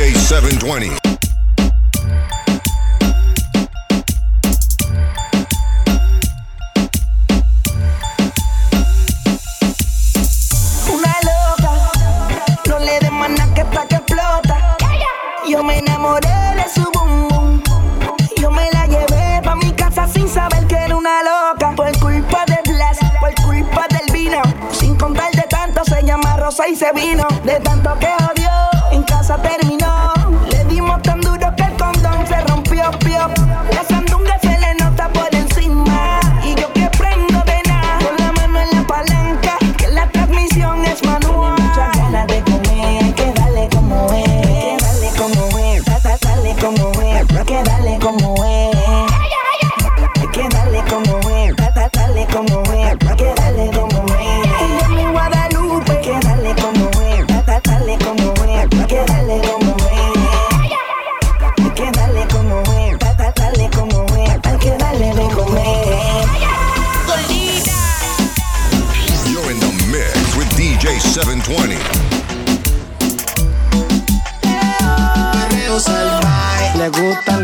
[0.00, 0.96] DJ 720.
[10.88, 11.72] Una loca,
[12.66, 14.76] no le des nada que pa' que explota.
[15.46, 17.62] Yo me enamoré de su bum bum.
[18.40, 21.74] Yo me la llevé pa' mi casa sin saber que era una loca.
[21.76, 24.40] Por culpa de Blas, por culpa del vino.
[24.72, 27.28] Sin contar de tanto se llama Rosa y se vino.
[27.44, 28.39] De tanto que odió,
[29.30, 29.99] en casa terminó.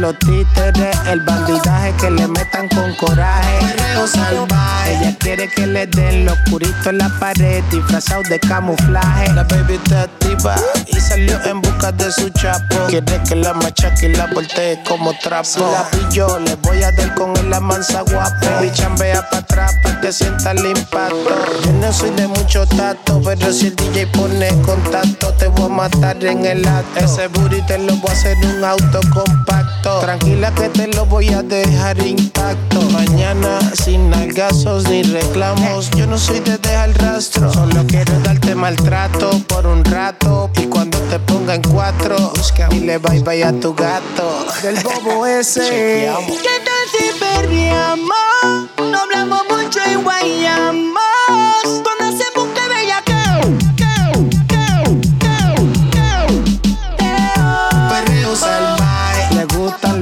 [0.06, 3.58] Los títeres, el bandidaje que le metan con coraje.
[3.58, 4.94] Perreo salvaje.
[4.94, 9.32] Ella quiere que le den los puritos en la pared, disfrazado de camuflaje.
[9.32, 10.54] La baby está activa
[10.86, 12.76] y salió en busca de su chapo.
[12.88, 15.44] Quiere que la machaque y la voltee como trapo.
[15.44, 18.46] Si la pillo, le voy a dar con él la mansa guapo.
[18.60, 21.30] Mi chambea pa' atrás pa' que sienta el impacto.
[21.64, 25.74] Yo no soy de mucho tacto, pero si el DJ pone contacto, te voy a
[25.74, 27.04] matar en el acto.
[27.04, 27.28] Ese
[27.66, 29.75] te lo voy a hacer un auto compacto.
[30.00, 32.80] Tranquila que te lo voy a dejar intacto.
[32.90, 35.90] Mañana sin nalgazos ni reclamos.
[35.92, 37.52] Yo no soy de dejar rastro.
[37.52, 40.50] Solo quiero darte maltrato por un rato.
[40.60, 42.32] Y cuando te ponga en cuatro,
[42.70, 44.46] dile bye bye a tu gato.
[44.62, 46.10] Del bobo ese.
[46.26, 48.16] ¿Qué tal si perreamos?
[48.78, 51.15] No hablamos mucho y guayamos.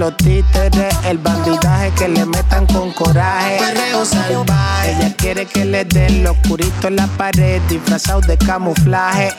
[0.05, 3.57] Los títeres, el bandidaje que le metan con coraje.
[3.59, 4.91] Perreo salvaje.
[4.91, 9.33] Ella quiere que le den los puritos en la pared, disfrazado de camuflaje.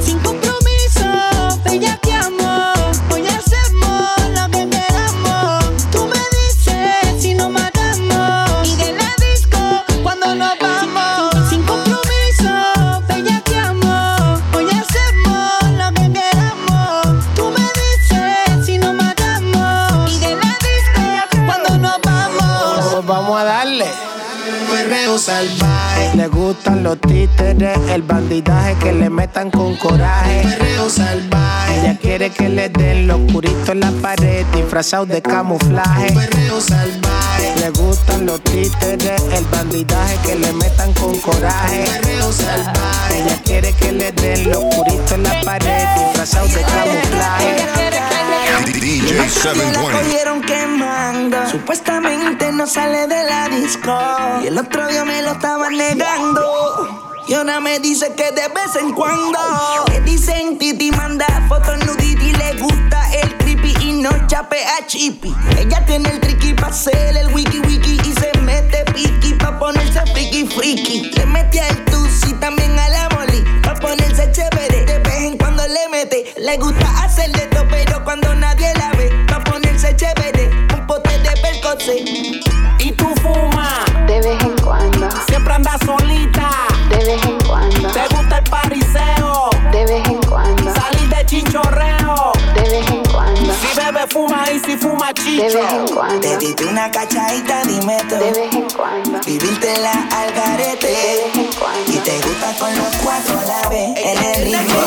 [0.00, 2.44] Sin compromiso, bellaqueamos.
[2.44, 2.83] Hoy hacemos
[26.64, 30.42] gustan los títeres, el bandidaje que le metan con coraje.
[30.44, 31.80] Perreo salvaje.
[31.80, 36.14] Ella quiere que le den los puritos en la pared, disfrazado de camuflaje.
[36.14, 37.54] Perreo salvaje.
[37.60, 41.84] Le gustan los títeres, el bandidaje que le metan con coraje.
[41.84, 43.22] Perreo salvaje.
[43.22, 48.23] Ella quiere que le den los puritos en la pared, disfrazado de camuflaje.
[48.72, 49.92] DJ La 720.
[49.92, 51.48] cogieron quemando.
[51.50, 53.96] Supuestamente no sale de la disco.
[54.42, 57.12] Y el otro día me lo estaban negando.
[57.26, 59.38] Y ahora me dice que de vez en cuando.
[59.88, 62.32] Le dicen Titi manda fotos nudity.
[62.32, 65.34] Le gusta el creepy y no chape a chippy.
[65.58, 67.98] Ella tiene el tricky pa' hacer el wiki wiki.
[68.04, 71.10] Y se mete piqui pa' ponerse friki friki.
[71.16, 73.08] Le mete al tusi también a la
[75.74, 76.32] le mete.
[76.38, 79.10] Le gusta hacer de todo, pero cuando nadie la ve.
[79.28, 80.48] Pa' ponerse chévere.
[80.74, 81.34] Un pote de.
[82.78, 86.50] Y tú fumas, De vez en cuando, siempre andas solita.
[86.88, 92.33] de vez en cuando, Te gusta el pariseo, de vez en cuando, salir de chinchorreo.
[93.92, 95.94] Bebe, fuma y si fuma de vez en chicho.
[95.94, 98.16] cuando, Te de diste una cachadita, dime tú.
[98.18, 100.86] vez en cuando, Vivírtela al de garete.
[100.86, 101.92] vez en cuando.
[101.92, 103.90] Y te gusta con los cuatro a la vez.
[103.96, 104.80] En el ritmo.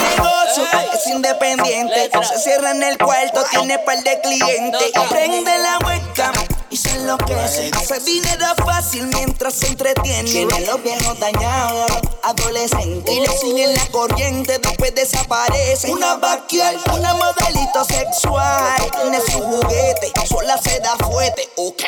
[0.93, 2.09] es independiente.
[2.13, 4.91] No se cierra en el cuarto, tiene par de clientes.
[5.09, 6.33] Prende la webcam
[6.77, 7.71] y se enloquece.
[7.73, 10.29] Hace dinero fácil mientras se entretiene.
[10.29, 11.91] Tiene los viejos dañados,
[12.23, 13.13] adolescentes.
[13.13, 15.91] Y le siguen la corriente, después desaparece.
[15.91, 18.91] Una vaquial, una modelito sexual.
[19.01, 21.83] Tiene su juguete, sola se da fuerte, ok.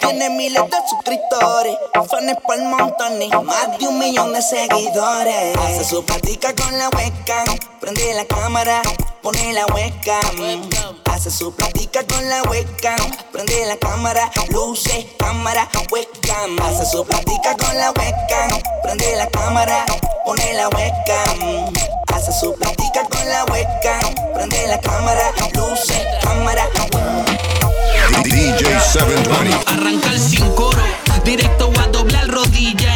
[0.00, 5.56] Tiene miles de suscriptores, fans por montones, más de un millón de seguidores.
[5.56, 7.46] Hace su platica con la webcam,
[7.80, 8.82] prende la cámara,
[9.22, 11.01] pone la webcam.
[11.12, 12.96] Hace su plática con la webcam.
[13.32, 16.58] Prende la cámara, luces, cámara, webcam.
[16.62, 18.60] Hace su plática con la webcam.
[18.82, 19.84] Prende la cámara,
[20.24, 21.72] pone la webcam.
[22.14, 24.14] Hace su plática con la webcam.
[24.34, 28.22] Prende la cámara, luces, cámara, webcam.
[28.24, 29.56] DJ 720.
[29.66, 30.82] Arrancar sin coro,
[31.24, 32.91] directo a doblar rodillas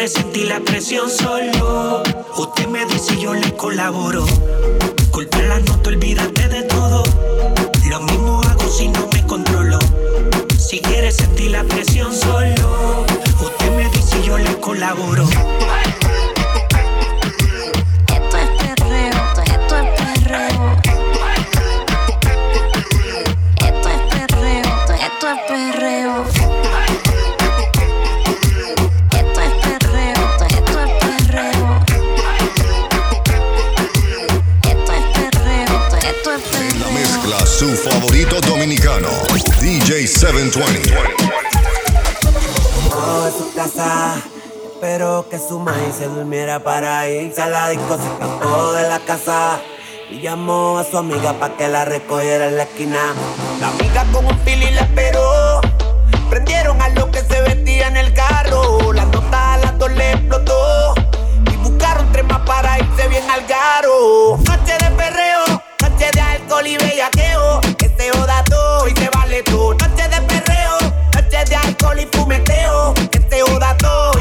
[0.00, 2.02] quiere sentir la presión solo.
[2.38, 4.24] Usted me dice y yo le colaboro.
[5.10, 7.02] Culpa la nota, olvídate de todo.
[7.86, 9.78] Lo mismo hago si no me controlo.
[10.58, 13.04] Si quiere sentir la presión solo,
[13.42, 15.28] usted me dice y yo le colaboro.
[46.00, 49.60] se durmiera para irse a la disco, se escapó de la casa.
[50.10, 52.98] Y llamó a su amiga pa' que la recogiera en la esquina.
[53.60, 55.60] La amiga con un pili la esperó.
[56.30, 58.94] Prendieron a lo que se vestía en el carro.
[58.94, 60.94] La nota a las dos le explotó.
[61.52, 64.38] Y buscaron tres más para irse bien al garo.
[64.38, 65.44] Noche de perreo,
[65.82, 67.60] noche de alcohol y bellaqueo.
[67.76, 69.74] Que se joda todo y se vale todo.
[69.74, 70.78] Noche de perreo,
[71.14, 72.94] noche de alcohol y fumeteo.
[73.10, 74.19] Que se joda todo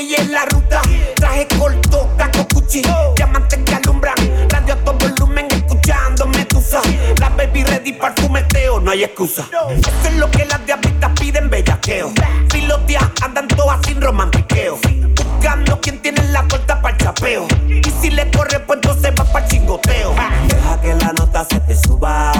[0.00, 0.82] y en la ruta.
[1.16, 2.82] Traje corto, caco cuchi,
[3.16, 4.14] diamantes que alumbran.
[4.48, 6.80] Radio a todo volumen, escuchando medusa.
[7.20, 9.48] La baby ready para fumeteo, no hay excusa.
[9.70, 12.12] Eso es lo que las diabitas piden, bellaqueo.
[12.50, 14.78] Filotea, andan todas sin romantiqueo.
[15.16, 17.46] Buscando quien tiene la torta para el chapeo.
[17.68, 20.14] Y si le corre, pues entonces va para el chingoteo.
[20.48, 22.32] Deja que la nota se te suba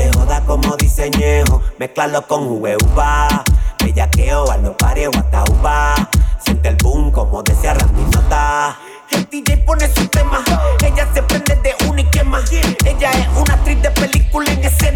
[0.00, 3.44] se joda como diseñejo, mezclalo con jugueuba,
[3.84, 6.08] bellaqueo a los pares o hasta uva,
[6.42, 8.78] siente el boom como decía Randy Nota.
[9.10, 10.42] El DJ pone su tema,
[10.82, 12.40] ella se prende de una y quema,
[12.86, 14.89] ella es una actriz de película en ese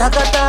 [0.00, 0.39] カタタ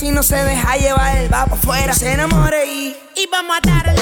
[0.00, 2.96] si no se deja llevar, él va para afuera, se enamore y...
[3.16, 3.99] Y vamos a darle.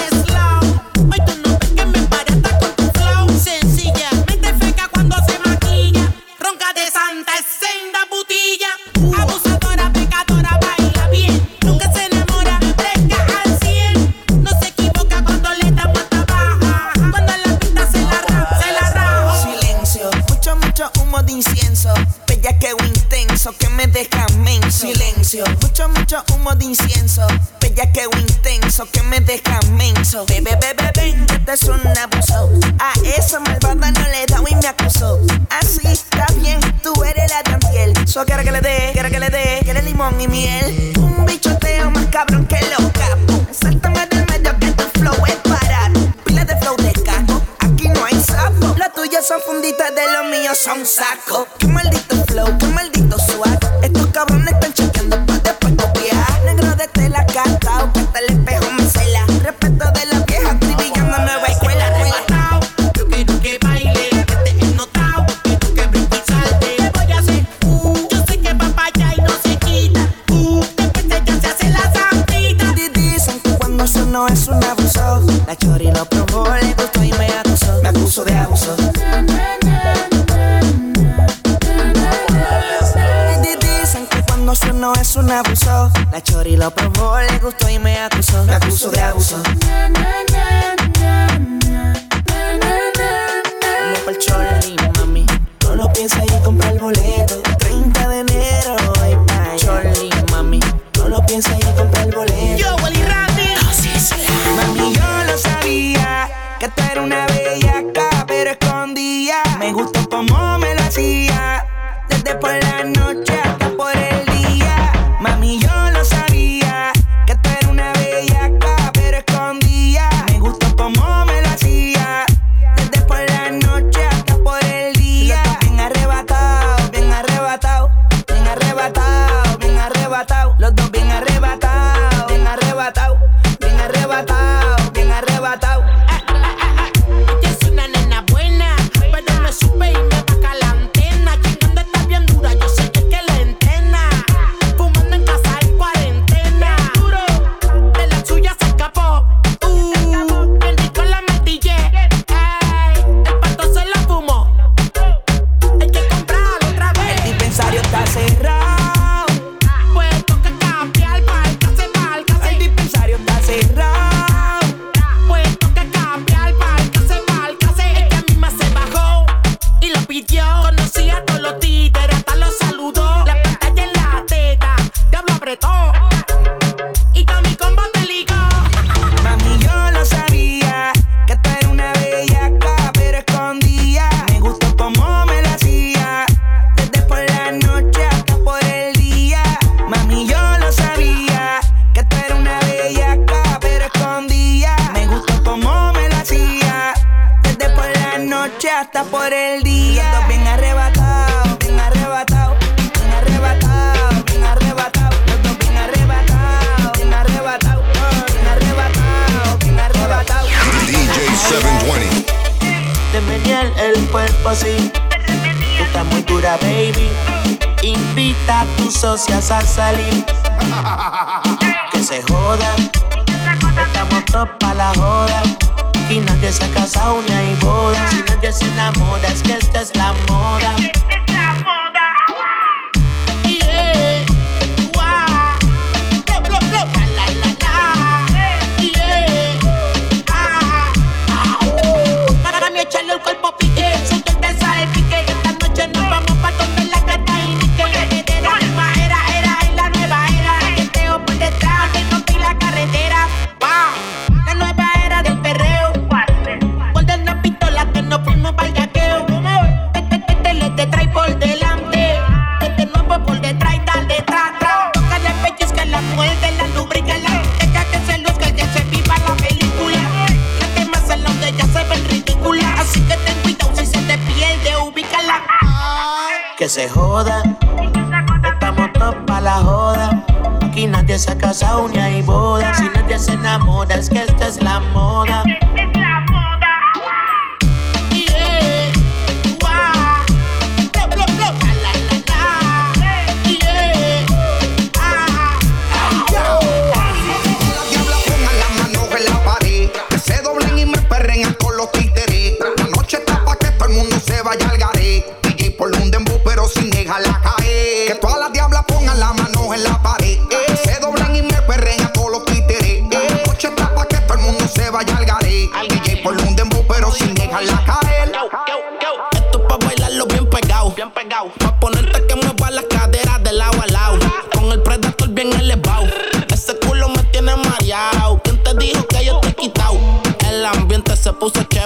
[50.31, 51.47] Míos son sacos.
[51.59, 52.98] Qué maldito flow, qué maldito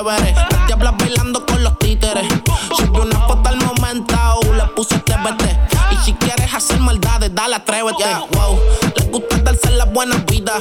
[0.02, 0.34] chévere.
[0.50, 2.26] Las diablas bailando con los títeres.
[2.76, 5.44] Subió una foto al momentado, le puse TBT.
[5.92, 8.04] Y si quieres hacer maldades, dale, atrévete.
[8.32, 8.58] Wow,
[8.96, 10.54] les gusta darse la buena vida.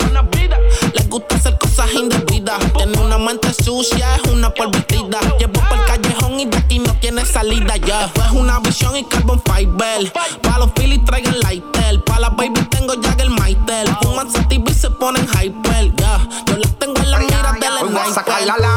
[0.94, 2.60] Les gusta hacer cosas indebidas.
[2.74, 5.20] Tiene una mente sucia, es una polvitida.
[5.40, 7.86] Llevo por el callejón y de aquí no tiene salida ya.
[7.86, 8.26] Yeah.
[8.26, 10.12] Es una visión y carbon fiber.
[10.42, 12.04] Pa' los Philly traigan lighter.
[12.04, 13.88] Pa' la baby tengo ya el Maitel.
[14.02, 15.96] Fuman sativa y se ponen hyper.
[15.96, 16.28] Yeah.
[16.46, 18.71] Yo las tengo en la mira del sniper.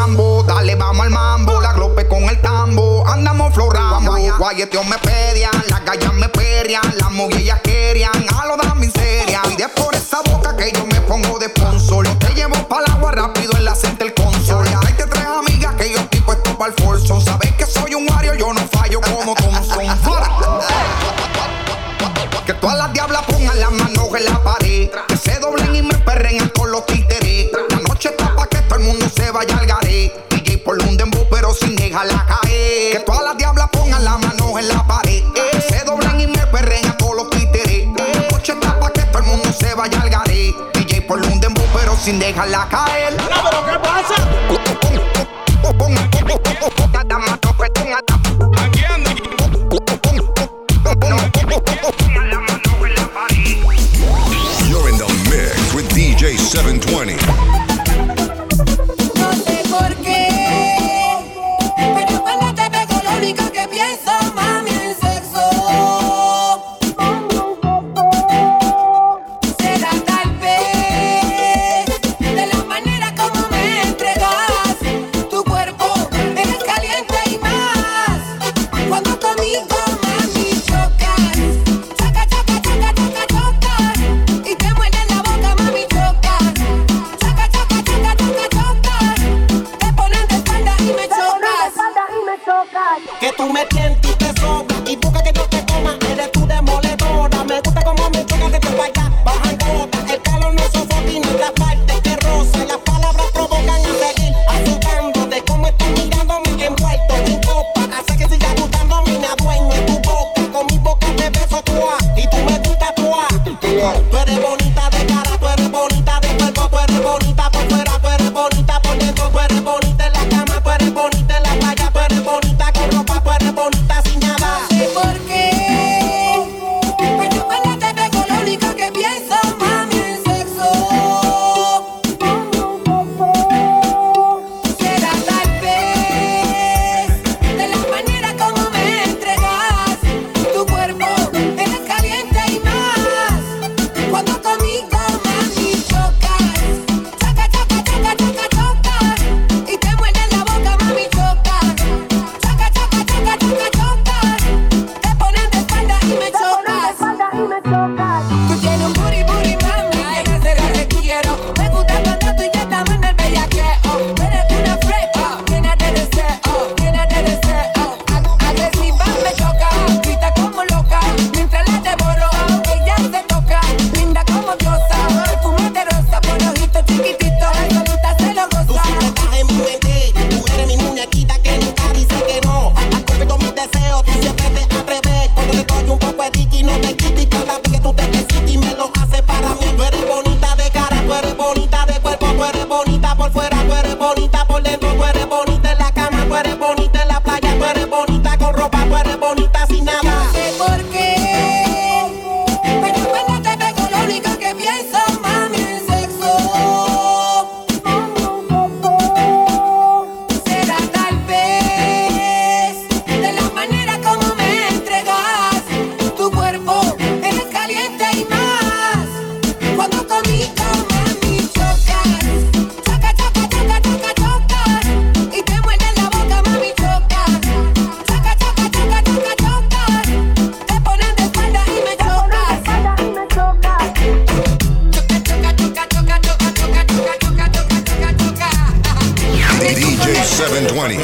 [4.44, 9.40] guayeteo me pedían, las gallas me perrian, las mujeres querían a lo de miseria.
[9.56, 12.23] Y es por esa boca que yo me pongo de sponsor.
[42.04, 43.12] sin dejarla caer.
[54.68, 57.73] You're in the mix with DJ 720.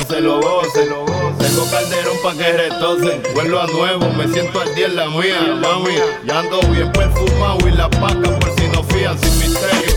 [0.09, 1.39] Se lo y se lo gocen.
[1.39, 3.23] Tengo calderón pa' que retocen.
[3.35, 5.95] Vuelvo a nuevo, me siento al día en la mía, mami.
[6.25, 9.95] Ya ando bien perfumado y la paca por si no fían sin misterio.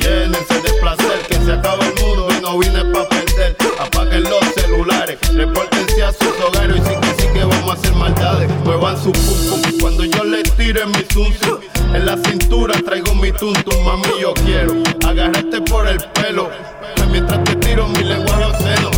[0.00, 3.56] Llénense de placer, que se acaba el mundo y no vine pa' perder.
[3.80, 7.94] Apaguen los celulares, repórtense a sus hogares y sí que sí que vamos a hacer
[7.94, 8.50] maldades.
[8.64, 11.60] Muevan su pum cuando yo les tire mi zunzo.
[11.94, 14.74] En la cintura traigo mi tuntum, mami, yo quiero
[15.06, 16.50] agarrarte por el pelo.
[17.10, 18.97] Mientras te tiro mi lenguaje obsceno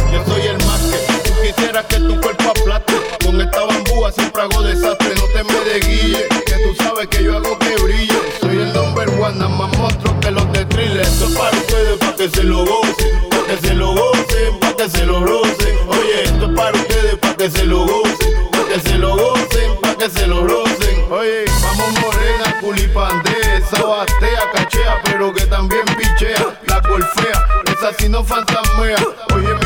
[1.61, 2.95] quisieras que tu cuerpo aplaste.
[3.25, 7.37] Con esta bambúa siempre hago desastre, no te me desguille, que tú sabes que yo
[7.37, 8.19] hago que brille.
[8.41, 11.01] Soy el number one, nada más monstruo que los de thriller.
[11.01, 14.77] Esto es para ustedes, para que se lo gocen, para que se lo gocen, para
[14.77, 15.77] que se lo rocen.
[15.89, 19.81] Oye, esto es para ustedes, para que se lo gocen, para que se lo gocen,
[19.83, 21.13] para que se lo rocen.
[21.13, 28.25] Oye, vamos morena, culipandea, sabatea, cachea, pero que también pichea, la golfea, esa si no
[28.25, 28.97] fantasmea.
[29.35, 29.60] Oye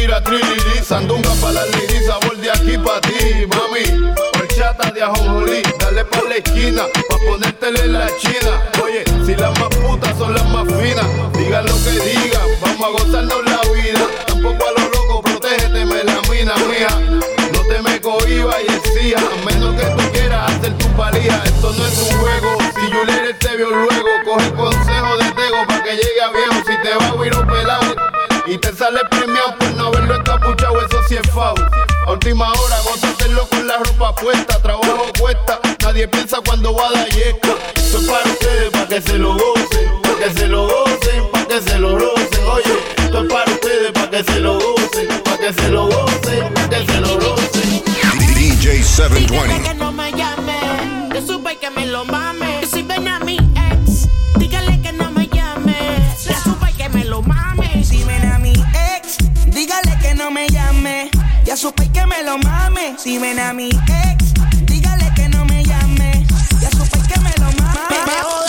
[0.00, 3.84] tira trilili, sandunga pa' la liri, sabor de aquí pa' ti, mami.
[4.38, 8.52] Horchata de ajonjolí, dale pa' la esquina, pa' ponértele la china.
[8.82, 12.90] Oye, si las más putas son las más finas, digan lo que digan, vamos a
[12.96, 14.04] gozarnos la vida.
[14.26, 16.92] Tampoco a los locos, protégete, me la mina mía.
[17.52, 21.42] No te me cohiba y exija, a menos que tú quieras hacer tu palía.
[21.44, 25.82] Esto no es un juego, si Juliet te vio luego, coge consejo de Tego pa'
[25.82, 26.56] que llegue a viejo.
[26.66, 27.39] Si te va a huir
[28.50, 31.54] y te sale premiado por no haberlo encapuchado, eso sí es foul.
[32.06, 35.60] A última hora, gózatelo con la ropa puesta, trabajo cuesta.
[35.82, 37.54] Nadie piensa cuando va a dar yesca.
[37.76, 41.46] Esto es para ustedes, para que se lo gocen, para que se lo gocen, para
[41.46, 42.44] que se lo rocen.
[42.46, 46.54] Oye, esto es para ustedes, para que se lo gocen, para que se lo gocen,
[46.54, 47.84] para que se lo rocen.
[48.34, 49.68] DJ Dígale 720.
[49.68, 52.69] que no me llame, que supe que me lo mame.
[61.50, 61.56] Llame.
[61.56, 62.96] Ya supe que me lo mame.
[62.98, 64.34] Si ven a mi ex,
[64.66, 66.26] dígale que no me llame.
[66.60, 67.96] Ya supe que me lo mame.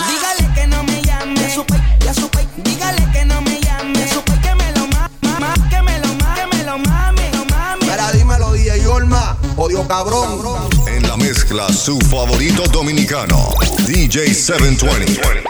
[0.08, 1.40] Dígale que no me llame.
[1.40, 3.98] Ya supe, ya supe, dígale que no me llame.
[3.98, 7.44] Ya supe que me lo mame, que me lo mame, que me lo mame, lo
[7.46, 7.86] mame.
[7.86, 10.70] Mira, dímelo, DJ Yorma, odio cabrón.
[10.86, 13.54] En la mezcla, su favorito dominicano,
[13.86, 15.42] DJ 720.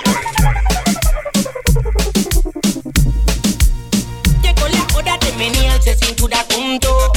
[5.84, 7.12] De cintura junto,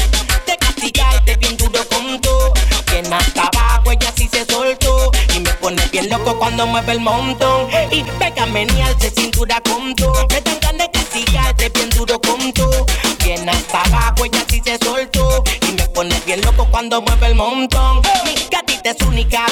[0.47, 2.53] de castigarte bien duro junto.
[2.91, 6.99] Bien hasta abajo ella sí se soltó y me pone bien loco cuando mueve el
[6.99, 7.67] montón.
[7.91, 12.85] Y pega menearse cintura junto, me dan ganas de castigarte bien duro junto.
[13.23, 17.35] Bien hasta abajo ella sí se soltó y me pone bien loco cuando mueve el
[17.35, 18.01] montón.
[18.25, 19.45] Mi gatita es única,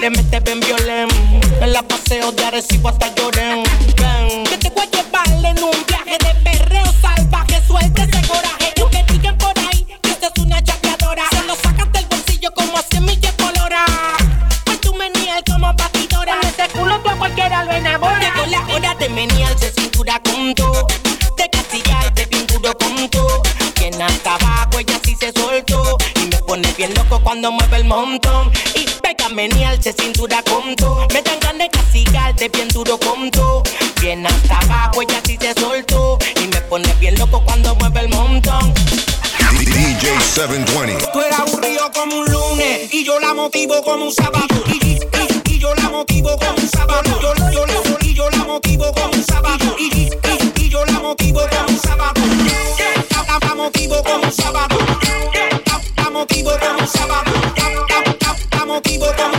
[0.00, 1.16] le mete bien violento.
[1.60, 3.64] En la paseo de Arecibo hasta lloren.
[27.42, 28.52] Cuando mueve el montón.
[28.76, 31.08] Y pega menearse cintura junto.
[31.12, 33.64] Me dan ganas de castigarte bien duro junto.
[34.00, 36.18] Bien hasta abajo ella sí se soltó.
[36.40, 38.72] Y me pone bien loco cuando mueve el montón.
[39.58, 41.04] DJ 720.
[41.12, 44.46] Tú eres aburrido como un lunes y yo la motivo como un sábado.
[44.68, 45.00] Y, y-
[45.48, 47.02] y- y yo la motivo como un sábado.
[47.20, 49.74] Yo, yo, yo- y yo la motivo como un sábado.
[49.80, 50.10] Y,
[50.68, 52.12] yo la motivo como un sábado.
[53.10, 54.71] La- la motivo como un sábado.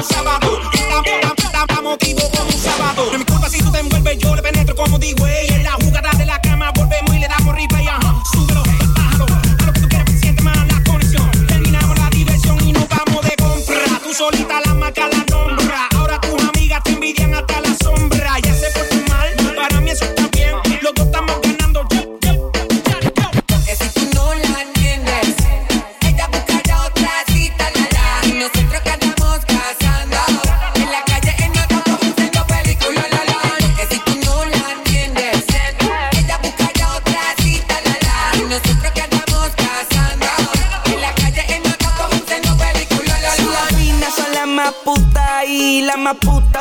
[0.04, 0.60] Un sábado.
[0.90, 3.10] La, la- la- la motivo como un sábado.
[3.12, 5.26] No mi culpa si tú te envuelves, yo le penetro como digo.
[5.28, 5.53] ey.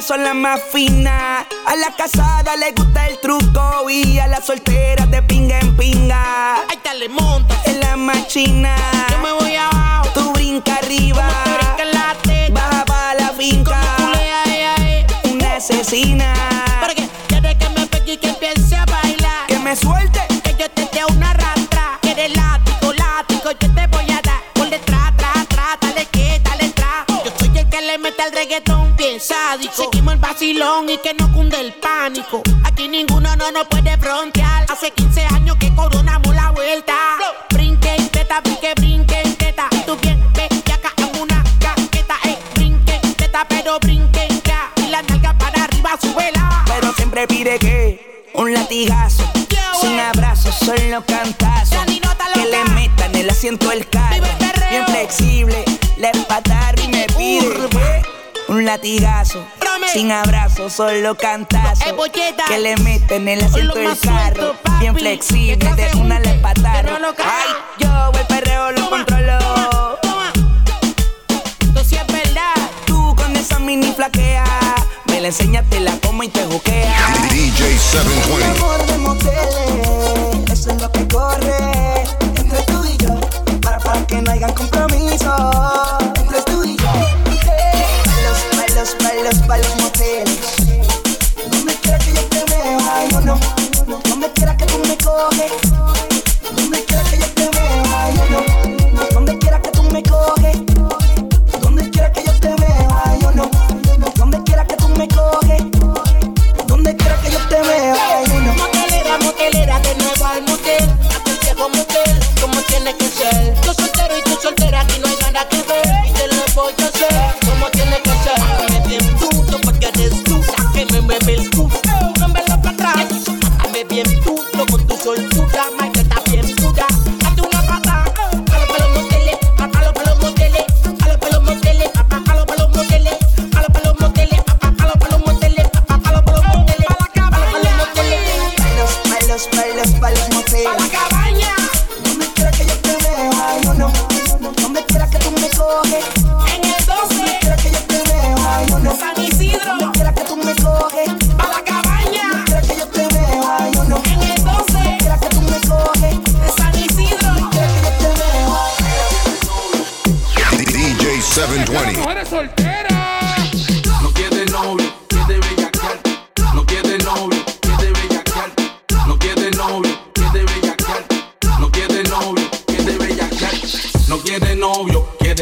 [0.03, 1.47] Son las más finas.
[1.67, 6.55] A la casada le gusta el truco y a las solteras de pinga en pinga.
[6.69, 8.75] Ahí te le monta, En la machina,
[9.11, 10.09] yo me voy abajo.
[10.15, 11.27] tú brinca arriba.
[11.45, 15.07] Brinca en la teta, Baja pa' la finca, culea, ay, ay.
[15.33, 16.33] una asesina.
[16.81, 19.47] Para que quiere que me pegue y que empiece a bailar.
[19.47, 20.87] Que me suelte, Que yo te
[28.03, 29.75] el mete al reggaetón bien sádico.
[29.75, 32.43] Seguimos el vacilón y que no cunde el pánico.
[32.65, 34.67] Aquí ninguno no nos puede frontear.
[34.69, 36.95] Hace 15 años que coronamos la vuelta.
[37.51, 39.69] Brinque y teta, brinque, brinque y teta.
[39.87, 42.17] Tú bien ves que acá en una caqueta.
[42.25, 44.71] Eh, brinque y teta, pero brinque ya.
[44.77, 46.65] Y la nalga para arriba, súbela.
[46.67, 49.25] Pero siempre pide que un latigazo.
[49.81, 51.77] Sin abrazo, solo cantazo.
[52.35, 54.25] Que le metan el asiento el carro.
[54.71, 55.65] Bien flexible,
[55.99, 56.52] le patar
[58.53, 59.45] un latigazo.
[59.93, 61.85] Sin abrazo, solo cantazo.
[62.49, 64.55] Que le meten el asiento el carro.
[64.79, 66.87] Bien flexible, de una le patar.
[67.19, 69.99] Ay, yo el perreo lo controlo.
[71.61, 72.55] Esto sí es verdad.
[72.87, 74.45] Tú con esa mini flaquea.
[75.07, 76.95] Me la enseñas, te la como y te juquea.
[77.31, 79.72] DJ 720.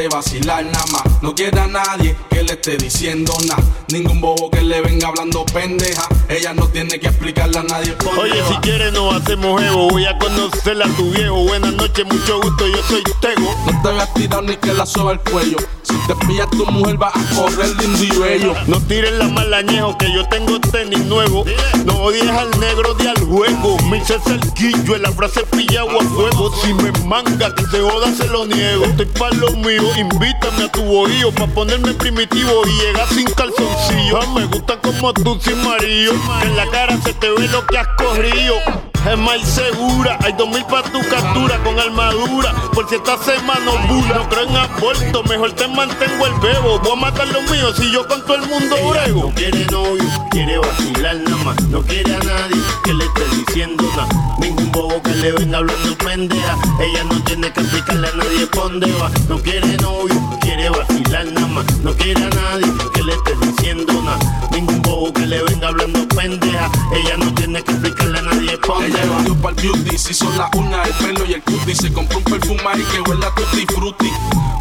[0.01, 1.03] Quiere vacilar nada más.
[1.23, 3.63] No quiere a nadie que le esté diciendo nada.
[3.93, 6.07] Ningún bobo que le venga hablando pendeja.
[6.29, 8.61] Ella no tiene que explicarle a nadie por Oye, si va.
[8.63, 9.91] quieres nos hacemos jevo.
[9.91, 11.45] Voy a conocerla a tu viejo.
[11.45, 12.67] Buenas noches, mucho gusto.
[12.67, 13.55] Yo soy Tego.
[13.67, 15.59] No te voy a tirar ni que la soba el cuello.
[15.83, 18.55] Si te pilla tu mujer va a correr lindo y bello.
[18.69, 21.45] No tires la malañejo que yo tengo tenis nuevo.
[21.85, 23.77] No odies al negro de al juego.
[23.91, 26.55] Me hice cerquillo en la frase pillado a fuego.
[26.63, 28.85] Si me manga que se joda se lo niego.
[28.85, 29.90] Estoy pa' lo mío.
[29.97, 34.21] Invítame a tu bohío pa' ponerme primitivo y llegar sin calzoncillo.
[34.21, 36.13] Ah, me gusta como tú sin marido.
[36.43, 38.90] En la cara se te ve lo que has corrido.
[39.09, 42.53] Es más segura, hay dos mil pa' tu captura con armadura.
[42.75, 44.15] Por si esta semana bula.
[44.15, 46.79] No creo en aborto, mejor te mantengo el bebo.
[46.81, 49.29] Voy a matar lo mío si yo con todo el mundo brego.
[49.29, 51.63] No quiere novio, quiere vacilar nada más.
[51.71, 54.37] No quiere a nadie que le esté diciendo nada.
[54.39, 56.59] Ningún bobo que le venga hablando pendeja.
[56.81, 59.11] Ella no tiene que explicarle a nadie dónde va.
[59.29, 61.65] No quiere novio, quiere vacilar nada más.
[61.83, 64.49] No quiere a nadie que le esté diciendo nada.
[64.53, 66.71] Ningún bobo que le venga hablando pendeja.
[66.93, 69.23] Ella no tiene que explicarle a nadie dónde Ella va.
[69.23, 71.75] va para el beauty, se hizo la uña, el pelo y el cutie.
[71.75, 74.11] Se compró un perfume ahí que huele a tutti frutti.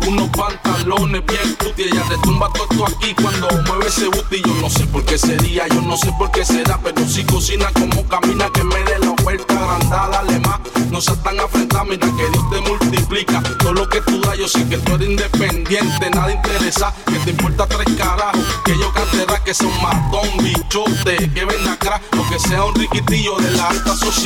[0.08, 1.88] Unos pantalones bien cutie.
[1.88, 4.42] Ella retumba todo esto aquí cuando mueve ese booty.
[4.46, 6.80] Yo no sé por qué sería, yo no sé por qué será.
[6.84, 10.60] Pero si cocina como camina, que me dé la oferta agrandada, dale más.
[10.92, 13.42] No seas tan afrentada, mira que Dios te multiplica.
[13.60, 16.94] Todo lo que tú das, yo sé que tú eres independiente, nada interesa.
[17.06, 18.42] Que te importa tres carajos.
[18.66, 22.02] Que yo cante rap, que un matón, bichote, que venda crack.
[22.18, 24.19] O que sea un riquitillo de la alta sociedad,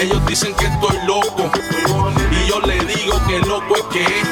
[0.00, 1.50] Ellos dicen que estoy loco.
[2.30, 4.28] Y yo le digo que loco es que es.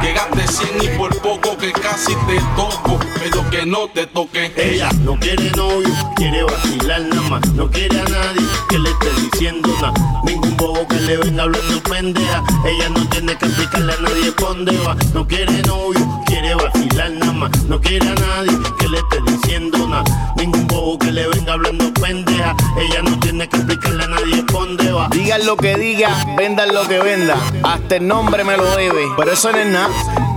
[0.00, 2.98] Que gaste 100 y por poco que casi te toco.
[3.20, 4.52] Pero que no te toque.
[4.56, 7.48] Ella no quiere novio, quiere vacilar nada más.
[7.50, 9.94] No quiere a nadie que le esté diciendo nada.
[10.24, 12.42] Ningún bobo que le venga hablando pendeja.
[12.64, 14.96] Ella no tiene que explicarle a nadie dónde va.
[15.14, 17.62] No quiere novio, quiere vacilar nada más.
[17.68, 20.04] No quiere a nadie le esté diciendo nada.
[20.36, 22.54] Ningún bobo que le venga hablando pendeja.
[22.78, 25.08] Ella no tiene que explicarle a nadie dónde va.
[25.10, 27.36] Digan lo que diga, vendan lo que venda.
[27.62, 29.06] Hasta el nombre me lo debe.
[29.16, 29.88] Pero eso no es nada.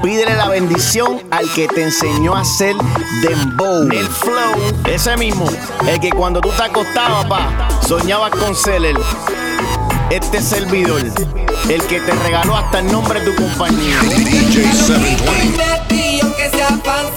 [0.02, 2.76] Pídele la bendición al que te enseñó a hacer
[3.22, 3.90] dembow.
[3.92, 5.48] El flow, ese mismo.
[5.86, 8.98] El que cuando tú te acostabas, pa, soñabas con él.
[10.12, 14.00] Este servidor, el que te regaló hasta el nombre de tu compañía.
[14.02, 17.15] DJ 720.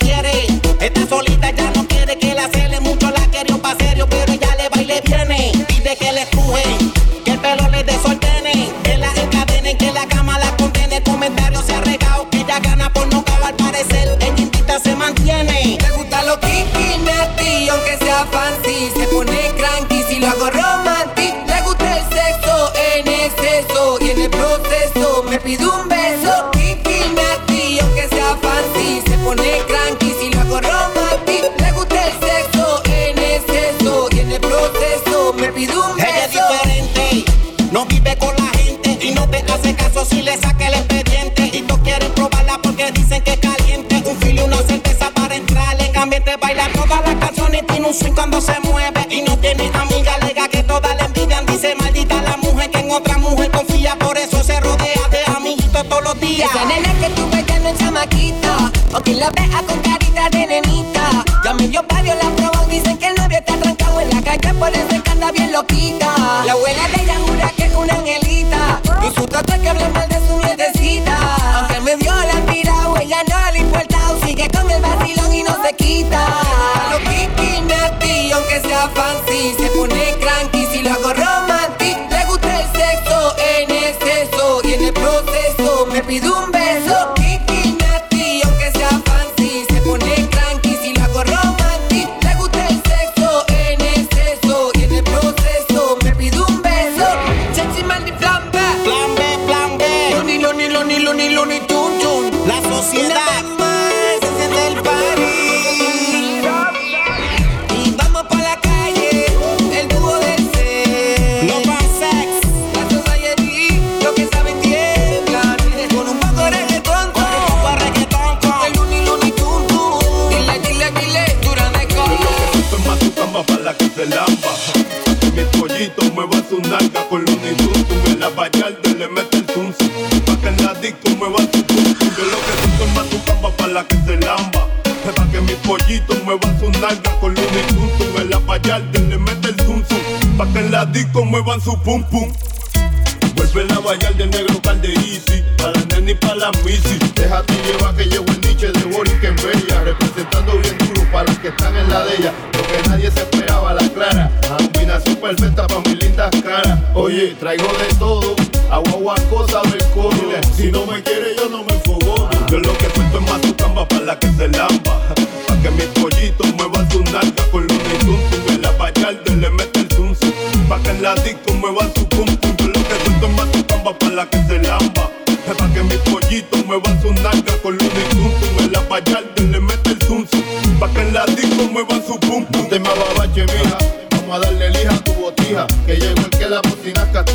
[0.00, 0.46] quiere.
[0.80, 2.79] Está solita, ya no quiere que la cele
[48.00, 51.44] dicen cuando se mueve y no tiene amiga, alega que todas le envidian.
[51.46, 55.86] Dice maldita la mujer que en otra mujer confía, por eso se rodea de amiguitos
[55.88, 56.50] todos los días.
[56.50, 60.46] Esa nena que tú ves ya no es chamaquita, porque la vea con carita de
[60.46, 61.24] nenita.
[61.44, 64.70] Ya medio barrio la probó, dicen que el novio está trancado en la calle, por
[64.70, 65.99] eso que anda bien loquita.
[79.40, 79.69] please.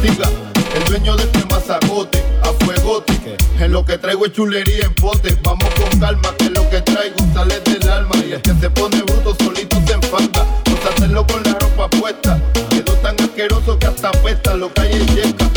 [0.03, 3.37] El dueño de este mazacote, a fuegote.
[3.59, 5.37] En lo que traigo es chulería en pote.
[5.41, 8.15] Vamos con calma, que lo que traigo sale del alma.
[8.27, 10.45] Y el que se pone bruto solito se enfada.
[10.69, 12.39] Nos hacerlo con la ropa puesta.
[12.69, 14.53] Quedó tan asqueroso que hasta apesta.
[14.55, 15.49] Lo que hay es yeca.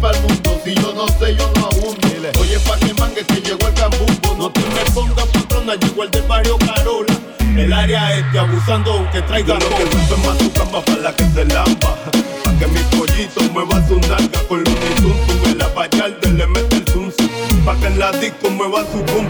[0.00, 0.60] para el mundo.
[0.64, 2.08] Si yo no sé, yo no abundo.
[2.40, 4.34] Oye, pa' que mangue que llegó el cambumbo.
[4.38, 7.14] No te me pongas patrona, llegó el del barrio Carola.
[7.56, 11.44] El área este abusando aunque traiga lo que suelto es mazucamba para la que se
[11.44, 11.96] lamba
[12.44, 12.80] Pa' que mi
[18.68, 19.23] muevan su bomba.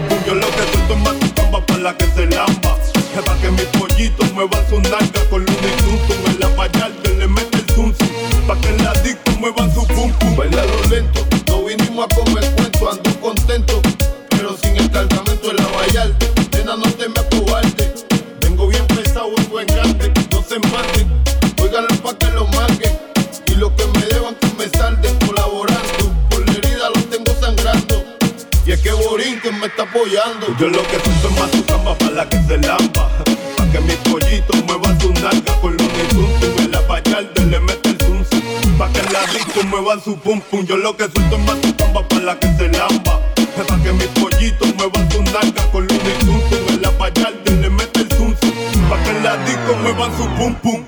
[49.65, 50.85] que muevan su pum pum.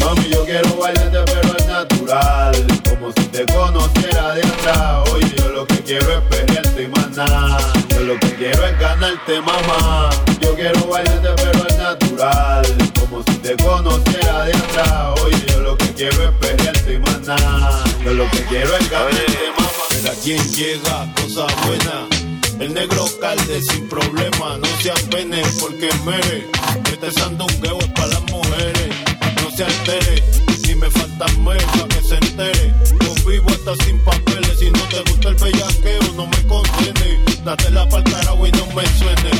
[0.00, 2.66] Mami, yo quiero bailarte, pero es natural.
[2.88, 5.10] Como si te conociera de atrás.
[5.12, 7.08] Oye, yo lo que quiero es pelearte y más.
[7.88, 10.10] Yo lo que quiero es ganarte, mamá.
[10.40, 12.66] Yo quiero bailarte, pero es natural.
[12.98, 15.20] Como si te conociera de atrás.
[15.24, 17.18] Oye, yo lo que quiero es pelearte y más.
[18.04, 19.68] Yo lo que quiero es ganarte, mamá.
[19.90, 22.27] Pero a quien llega, cosa buena
[22.60, 26.46] el negro calde sin problema, no se apene porque mere.
[26.90, 28.88] Este sandungueo es para las mujeres,
[29.42, 30.24] no se altere.
[30.64, 32.74] Si me faltan meses pa' que se entere.
[32.98, 37.20] Convivo hasta sin papeles, si no te gusta el bellaqueo, no me contiene.
[37.44, 39.30] Date la pa'l carajo y no me suene.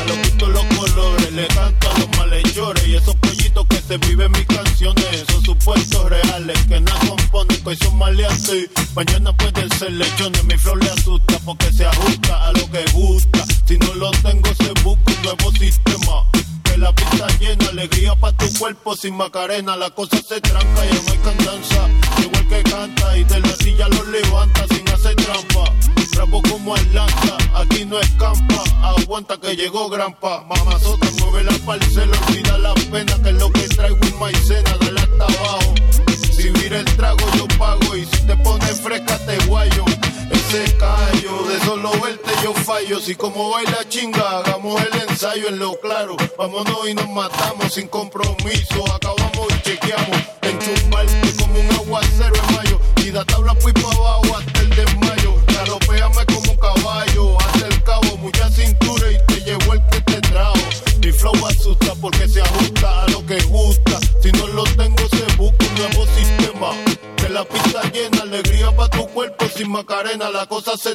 [0.00, 3.16] A los gustos los colores, le canto a los malhechores y esos
[3.68, 7.90] que se viven mis canciones, esos supuestos reales que no componen, que son.
[8.94, 13.44] Mañana pueden ser lechones, mi flor le asusta porque se ajusta a lo que gusta.
[13.66, 16.24] Si no lo tengo, se busca un nuevo sistema.
[16.64, 19.76] Que la pista llena, alegría para tu cuerpo sin macarena.
[19.76, 21.88] La cosa se tranca y no hay cantanza.
[22.22, 25.72] Igual que canta y de la silla lo levanta sin hacer trampa.
[26.16, 28.64] Rabo como Atlanta, aquí no escampa.
[28.82, 30.44] Aguanta que llegó Grampa.
[30.48, 34.76] Mamazota, mueve la parcela, olvida la pena que lo que traigo en maicena.
[34.80, 35.74] Dale hasta abajo.
[36.36, 37.96] Si mira el trago, yo pago.
[37.96, 39.84] Y si te pones fresca, te guayo.
[40.30, 43.00] Ese callo, de solo verte yo fallo.
[43.00, 46.16] Si como baila chinga, hagamos el ensayo en lo claro.
[46.38, 48.84] Vámonos y nos matamos sin compromiso.
[48.94, 50.19] Acabamos y chequeamos.
[70.18, 70.92] La cosa se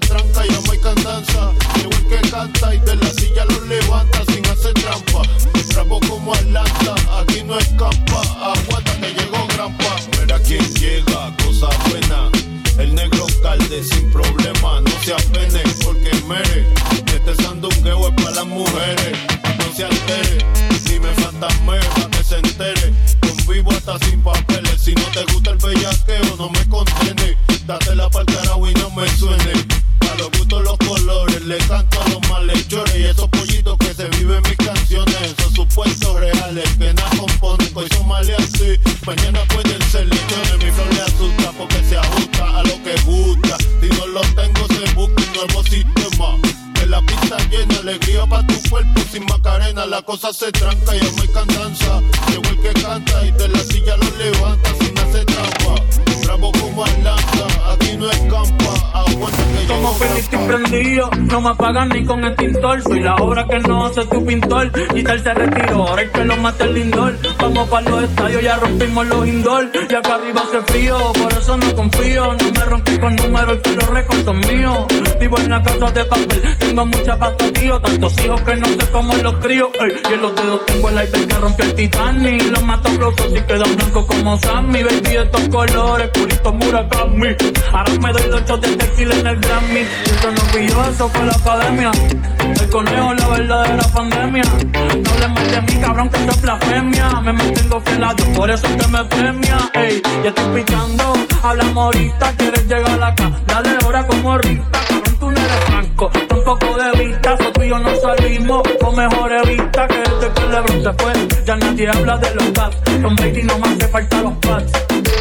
[61.46, 62.82] me apagan ni con extintor.
[62.82, 64.72] Soy la obra que no hace tu pintor.
[64.96, 67.16] Y tal se retiró, ahora es que lo mata el lindor.
[67.40, 69.70] Vamos para los estadios, ya rompimos los indoor.
[69.88, 72.34] Y acá arriba hace frío, por eso no confío.
[72.34, 74.86] No me rompí con números, que los récords son míos.
[75.20, 77.80] Vivo en la casa de papel, tengo mucha pasta, tío.
[77.80, 79.72] Tantos hijos que no sé cómo los crío.
[80.10, 82.52] Y en los dedos tengo el iPad que rompió el Titanic.
[82.52, 84.82] Los mato flojos y quedan blancos como Sammy.
[84.82, 87.36] Baby, estos colores, purito Murakami.
[87.72, 89.82] Ahora me doy los shots de textil en el Grammy.
[90.06, 91.92] Eso no yo, eso la academia.
[92.40, 94.44] El conejo, la verdadera pandemia.
[94.44, 97.10] No hablemos de mí, cabrón, que es blasfemia.
[97.22, 99.58] Me mantengo fiel a Dios, por eso que me premia.
[99.74, 101.14] Ey, ya estoy pichando,
[101.44, 103.32] hablamos ahorita, quieres llegar acá.
[103.48, 105.05] Dale ahora como Rita, cabrón, tú no
[105.46, 106.12] eres franco.
[106.28, 110.42] Tampoco de vista, so tú y yo no salimos con mejores vistas que desde que
[110.42, 111.46] LeBron se fue.
[111.46, 112.78] Ya nadie habla de los gaps.
[113.02, 114.72] Con Brady no me hace falta los pads.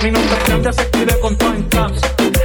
[0.02, 2.00] Mi nombre grande se escribe con todo en caps.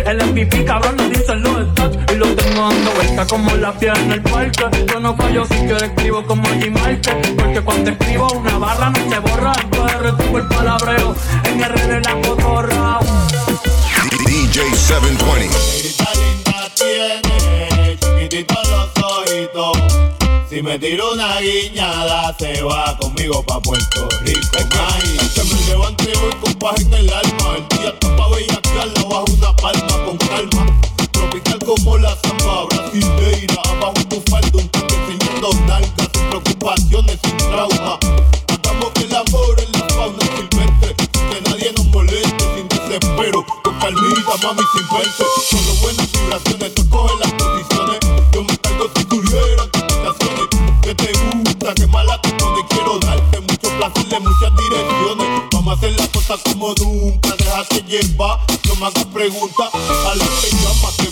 [0.05, 1.97] El MVP, cabrón, no dicen los stats.
[2.11, 4.86] Y lo tengo dando vuelta como la piedra en el parque.
[4.88, 7.11] Yo no fallo si quiero escribo como Jim Marque.
[7.38, 9.53] Porque cuando escribo una barra no se borra.
[9.61, 11.15] Entonces retuvo el palabreo.
[11.45, 12.99] En R de la cotorra.
[14.25, 15.99] DJ 720.
[20.60, 24.57] Si me tiro una guiñada, se va conmigo pa' Puerto Rico.
[24.91, 27.55] Ay, que me levante hoy con paz en el alma.
[27.55, 30.82] El día está pa' bellaquearla bajo una palma con calma.
[31.14, 33.55] Tropical como la zamba brasileira.
[33.70, 36.10] Abajo tu falda, un toque enseñando nalgas.
[36.14, 37.97] Sin preocupaciones, sin trauma.
[38.49, 40.95] Hagamos el amor en la fauna silvestre.
[41.32, 43.45] Que nadie nos moleste sin desespero.
[43.64, 45.24] Con calmita, mami, sin verse.
[45.51, 45.74] Solo
[58.80, 59.69] me hagas preguntas.
[59.73, 61.09] A la que llama, que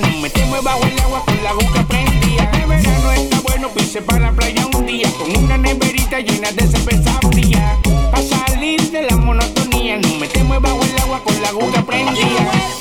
[0.00, 2.50] No me te muevas bajo el agua con la boca prendida.
[2.50, 5.08] Que verano está bueno, pise para la playa un día.
[5.12, 7.78] Con una neverita llena de cerveza fría.
[8.10, 9.98] Para salir de la monotonía.
[9.98, 12.73] No me te muevas bajo el agua con la boca prendida.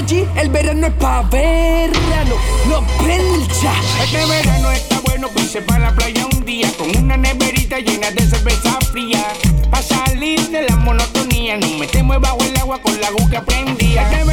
[0.00, 2.34] El verano es pa' verano,
[2.70, 3.74] lo prende ya.
[4.02, 8.10] Este verano está bueno para irse para la playa un día con una neverita llena
[8.10, 9.22] de cerveza fría.
[9.70, 14.10] Para salir de la monotonía, no me metemos bajo el agua con la aguja prendida.
[14.10, 14.24] Este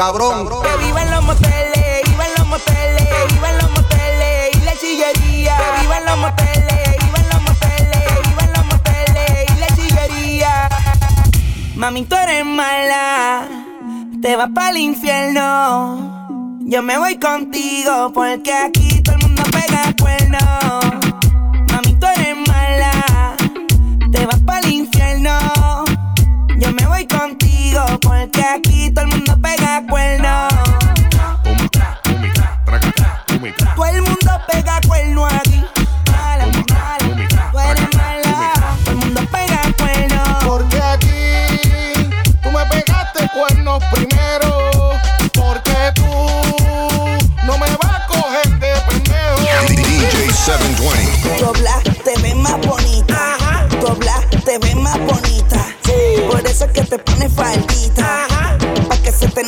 [0.00, 0.06] Que
[0.86, 5.56] viva en los moteles, viva en los moteles, viva en los moteles y la chillería.
[5.58, 9.66] Que viva en los moteles, viva en los moteles, viva en los moteles y la
[9.76, 10.68] chillería.
[11.74, 13.46] Mami, tú eres mala,
[14.22, 16.56] te vas para el infierno.
[16.60, 18.79] Yo me voy contigo porque aquí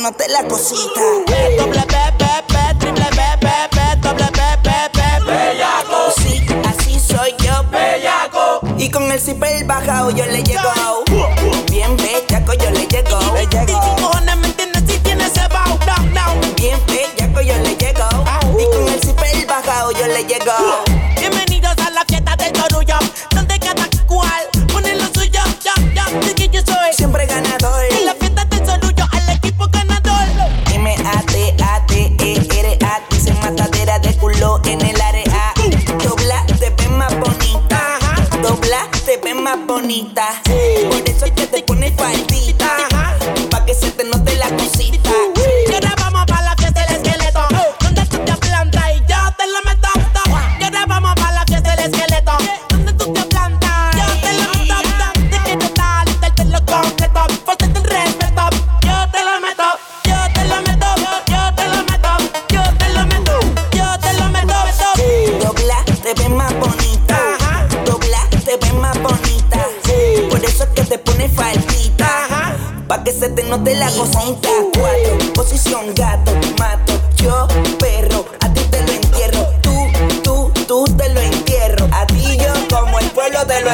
[0.03, 1.01] tocándote la cosita.
[1.57, 1.95] Doble B,
[2.79, 3.47] triple B,
[4.01, 6.11] doble B, Bellaco.
[6.17, 8.61] Sí, así soy yo, bellaco.
[8.77, 11.03] Y con el zipper bajado yo le llego.
[11.71, 13.19] Bien bellaco yo le llego.
[13.21, 14.11] Y Le llego.
[14.87, 15.31] si tienes
[16.55, 18.07] Bien bellaco yo le llego.
[18.59, 20.82] Y con el zipper bajado yo le llego.
[40.13, 40.52] mudar.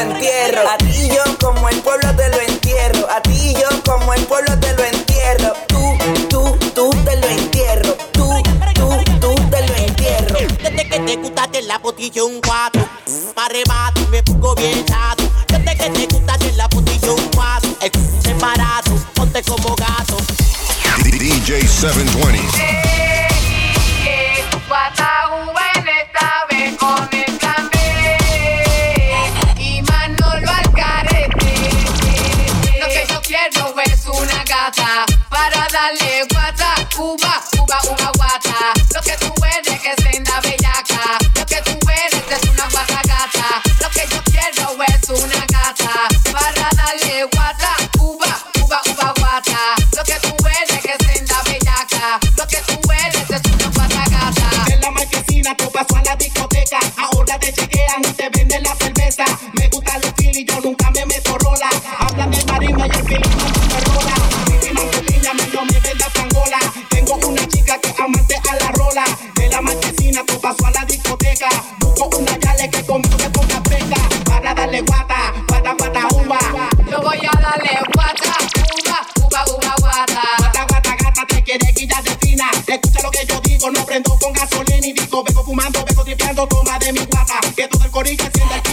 [0.01, 0.69] entierro.
[0.69, 2.13] A ti y yo como el pueblo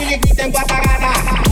[0.09, 1.46] y griten guatarada.